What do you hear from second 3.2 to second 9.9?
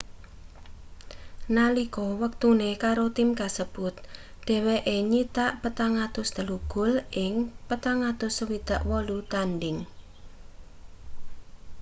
kasebut dheweke nyitak 403 gol ing 468 tandhing